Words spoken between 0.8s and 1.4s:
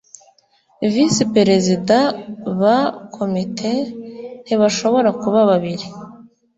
visi